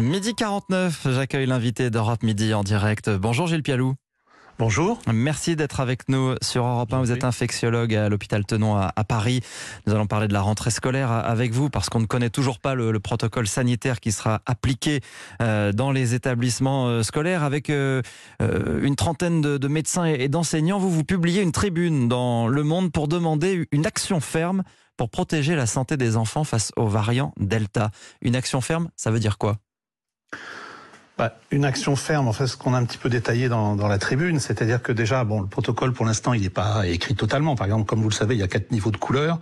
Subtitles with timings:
[0.00, 3.10] Midi 49, j'accueille l'invité d'Europe Midi en direct.
[3.10, 3.94] Bonjour Gilles Pialou.
[4.58, 4.98] Bonjour.
[5.12, 7.00] Merci d'être avec nous sur Europe 1.
[7.00, 9.42] Vous êtes infectiologue à l'hôpital Tenon à, Paris.
[9.86, 12.74] Nous allons parler de la rentrée scolaire avec vous parce qu'on ne connaît toujours pas
[12.74, 15.00] le, protocole sanitaire qui sera appliqué
[15.42, 17.42] euh, dans les établissements euh, scolaires.
[17.42, 18.00] Avec euh,
[18.40, 23.08] une trentaine de, médecins et d'enseignants, vous vous publiez une tribune dans Le Monde pour
[23.08, 24.62] demander une action ferme
[24.96, 27.90] pour protéger la santé des enfants face aux variants Delta.
[28.22, 29.58] Une action ferme, ça veut dire quoi?
[31.18, 33.88] Bah, une action ferme, en fait, ce qu'on a un petit peu détaillé dans, dans
[33.88, 37.56] la tribune, c'est-à-dire que déjà, bon, le protocole pour l'instant, il n'est pas écrit totalement.
[37.56, 39.40] Par exemple, comme vous le savez, il y a quatre niveaux de couleurs.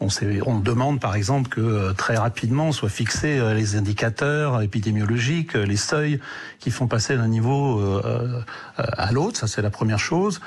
[0.00, 0.08] On,
[0.44, 5.64] on demande, par exemple, que euh, très rapidement soient fixés euh, les indicateurs épidémiologiques, euh,
[5.64, 6.20] les seuils
[6.58, 7.80] qui font passer d'un niveau
[8.76, 9.38] à l'autre.
[9.38, 10.40] Ça, c'est la première chose.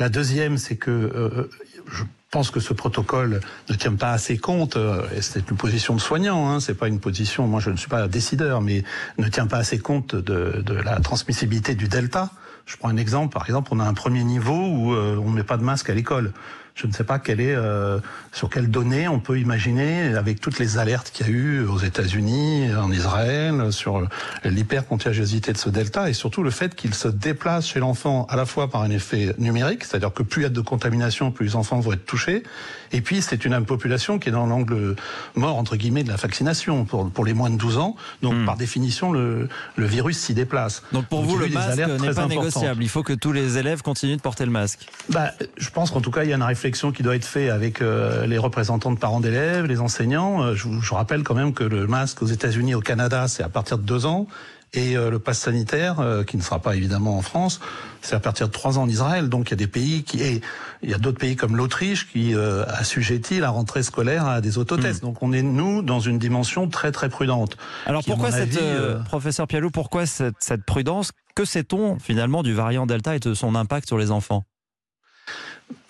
[0.00, 1.48] La deuxième, c'est que
[1.86, 5.56] je je pense que ce protocole ne tient pas assez compte, euh, et c'est une
[5.56, 8.82] position de soignant, hein, c'est pas une position, moi je ne suis pas décideur, mais
[9.18, 12.30] ne tient pas assez compte de, de la transmissibilité du delta.
[12.66, 15.36] Je prends un exemple, par exemple, on a un premier niveau où euh, on ne
[15.36, 16.32] met pas de masque à l'école.
[16.74, 18.00] Je ne sais pas quelle est, euh,
[18.32, 21.78] sur quelles données on peut imaginer, avec toutes les alertes qu'il y a eu aux
[21.78, 24.02] États-Unis, en Israël, sur
[24.42, 28.44] l'hypercontagiosité de ce delta, et surtout le fait qu'il se déplace chez l'enfant à la
[28.44, 31.56] fois par un effet numérique, c'est-à-dire que plus il y a de contamination, plus les
[31.56, 32.42] enfants vont être touchés,
[32.90, 34.96] et puis c'est une population qui est dans l'angle
[35.36, 38.46] mort, entre guillemets, de la vaccination pour, pour les moins de 12 ans, donc hmm.
[38.46, 40.82] par définition, le, le virus s'y déplace.
[40.90, 44.16] Donc pour vous, le masque n'est pas négociable, il faut que tous les élèves continuent
[44.16, 44.88] de porter le masque.
[45.08, 47.50] Bah, Je pense qu'en tout cas, il y a une réflexion qui doit être fait
[47.50, 50.42] avec euh, les représentants de parents d'élèves, les enseignants.
[50.42, 53.78] Euh, je, rappelle quand même que le masque aux États-Unis, au Canada, c'est à partir
[53.78, 54.26] de deux ans.
[54.72, 57.60] Et euh, le pass sanitaire, qui ne sera pas évidemment en France,
[58.00, 59.28] c'est à partir de trois ans en Israël.
[59.28, 60.40] Donc il y a des pays qui, et
[60.82, 64.58] il y a d'autres pays comme l'Autriche qui euh, assujettit la rentrée scolaire à des
[64.58, 65.02] autotests.
[65.02, 65.06] Hmm.
[65.06, 67.56] Donc on est nous dans une dimension très très prudente.
[67.86, 68.58] Alors pourquoi cette,
[69.04, 71.12] professeur Pialou, pourquoi cette, cette prudence?
[71.36, 74.44] Que sait-on finalement du variant Delta et de son impact sur les enfants?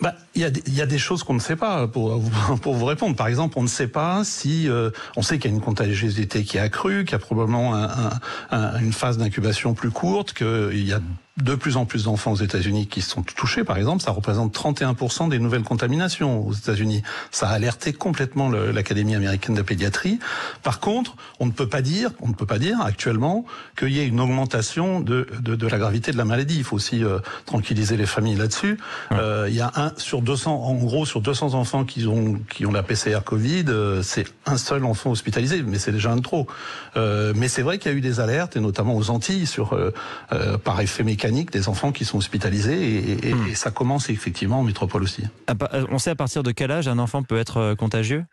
[0.01, 2.21] Bah, il y, a des, y a des choses qu'on ne sait pas pour,
[2.61, 3.15] pour vous répondre.
[3.15, 6.43] Par exemple, on ne sait pas si euh, on sait qu'il y a une contagiosité
[6.43, 8.11] qui est accrue, qu'il y a probablement un,
[8.51, 10.99] un, une phase d'incubation plus courte, qu'il y a
[11.37, 15.27] de plus en plus d'enfants aux États-Unis qui sont touchés, par exemple, ça représente 31%
[15.27, 17.03] des nouvelles contaminations aux États-Unis.
[17.31, 20.19] Ça a alerté complètement l'Académie américaine de pédiatrie.
[20.63, 23.45] Par contre, on ne peut pas dire, on ne peut pas dire actuellement
[23.77, 26.57] qu'il y ait une augmentation de, de, de, la gravité de la maladie.
[26.57, 28.77] Il faut aussi euh, tranquilliser les familles là-dessus.
[29.11, 32.65] Euh, il y a un sur 200, en gros, sur 200 enfants qui ont qui
[32.65, 36.21] ont la PCR Covid, euh, c'est un seul enfant hospitalisé, mais c'est déjà un de
[36.21, 36.47] trop.
[36.95, 39.73] Euh, mais c'est vrai qu'il y a eu des alertes, et notamment aux Antilles, sur
[39.73, 43.49] euh, par effet mécanique des enfants qui sont hospitalisés hmm.
[43.49, 45.23] et, ça commence effectivement en métropole aussi.
[45.49, 48.25] Euh, on sait à partir de quel âge un enfant peut être euh, contagieux?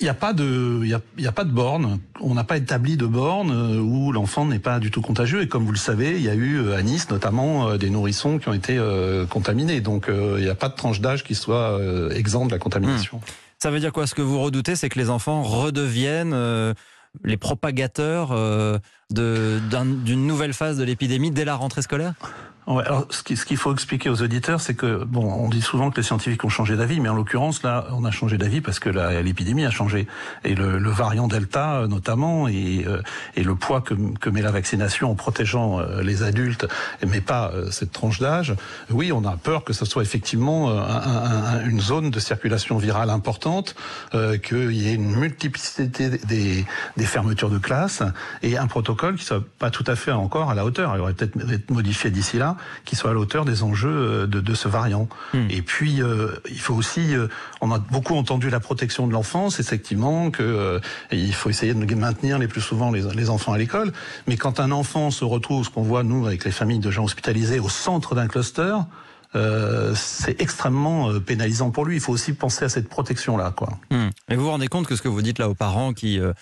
[0.00, 1.98] Il n'y a pas de, il a, pas de borne.
[2.20, 5.42] On n'a pas établi de borne euh, où l'enfant n'est pas du tout contagieux.
[5.42, 8.48] Et comme vous le savez, il y a eu à Nice notamment des nourrissons qui
[8.48, 8.78] ont été
[9.30, 9.80] contaminés.
[9.80, 11.78] Donc il n'y a pas de tranche d'âge qui soit
[12.14, 13.18] exempt de la contamination.
[13.18, 13.30] Hmm.
[13.58, 14.06] Ça veut dire quoi?
[14.06, 16.34] Ce que vous redoutez, c'est que les enfants redeviennent
[17.24, 18.78] les propagateurs euh,
[19.10, 22.14] d'une nouvelle phase de l'épidémie dès la rentrée scolaire?
[22.66, 25.98] Ouais, alors ce qu'il faut expliquer aux auditeurs, c'est que bon, on dit souvent que
[25.98, 28.88] les scientifiques ont changé d'avis, mais en l'occurrence là, on a changé d'avis parce que
[29.20, 30.08] l'épidémie a changé
[30.42, 33.02] et le, le, variant Delta notamment et, euh,
[33.36, 36.66] et le poids que, que, met la vaccination en protégeant euh, les adultes,
[37.06, 38.52] mais pas euh, cette tranche d'âge.
[38.90, 43.10] Oui, on a peur que ce soit effectivement un, un, une zone de circulation virale
[43.10, 43.76] importante,
[44.42, 46.64] qu'il y ait une multiplicité des,
[46.96, 48.02] des fermetures de classes
[48.42, 50.92] et un protocole qui soit pas tout à fait encore à la hauteur.
[50.96, 54.40] Il aurait peut-être être modifié d'ici là qui soit à l'auteur des enjeux euh, de,
[54.40, 55.08] de ce variant.
[55.34, 55.46] Hmm.
[55.50, 57.28] Et puis, euh, il faut aussi, euh,
[57.60, 60.80] on a beaucoup entendu la protection de l'enfance, effectivement, que
[61.12, 63.92] il faut essayer de maintenir les plus souvent les, les enfants à l'école.
[64.26, 67.04] Mais quand un enfant se retrouve, ce qu'on voit nous avec les familles de gens
[67.04, 68.74] hospitalisés, au centre d'un cluster,
[69.36, 71.96] euh, c'est extrêmement euh, pénalisant pour lui.
[71.96, 73.52] Il faut aussi penser à cette protection-là.
[73.54, 73.68] Quoi.
[73.90, 74.08] Hmm.
[74.30, 76.32] Et vous vous rendez compte que ce que vous dites là aux parents qui euh,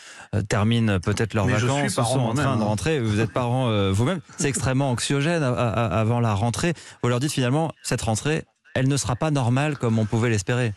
[0.49, 2.65] terminent peut-être leurs vacances, sont en train de hein.
[2.65, 6.75] rentrer, vous êtes parent vous-même, c'est extrêmement anxiogène avant la rentrée.
[7.03, 8.45] Vous leur dites finalement, cette rentrée,
[8.75, 10.73] elle ne sera pas normale comme on pouvait l'espérer.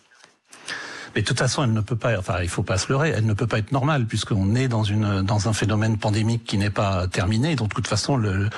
[1.17, 3.25] Mais de toute façon, elle ne peut pas, enfin, il faut pas se leurrer, elle
[3.25, 6.69] ne peut pas être normale puisqu'on est dans une dans un phénomène pandémique qui n'est
[6.69, 7.55] pas terminé.
[7.55, 8.49] Donc, de toute façon, le,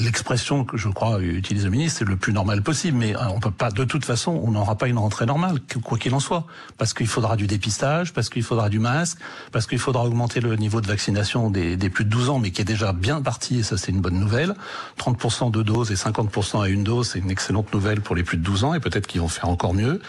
[0.00, 2.98] l'expression que je crois utilise le ministre, c'est le plus normal possible.
[2.98, 5.96] Mais euh, on peut pas, de toute façon, on n'aura pas une rentrée normale, quoi
[5.96, 6.44] qu'il en soit,
[6.76, 9.18] parce qu'il faudra du dépistage, parce qu'il faudra du masque,
[9.52, 12.50] parce qu'il faudra augmenter le niveau de vaccination des, des plus de 12 ans, mais
[12.50, 14.56] qui est déjà bien parti, et ça c'est une bonne nouvelle.
[14.98, 18.38] 30% de doses et 50% à une dose, c'est une excellente nouvelle pour les plus
[18.38, 20.00] de 12 ans, et peut-être qu'ils vont faire encore mieux.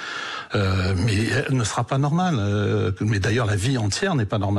[0.56, 0.96] Euh,
[1.28, 2.38] elle ne sera pas normale.
[2.40, 4.50] Euh, mais d'ailleurs, la vie entière n'est pas normale.